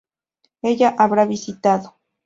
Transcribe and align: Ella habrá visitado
Ella 0.63 0.95
habrá 0.97 1.25
visitado 1.27 1.95